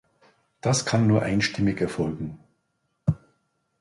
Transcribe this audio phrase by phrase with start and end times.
[0.61, 2.39] Das kann nur einstimmig erfolgen.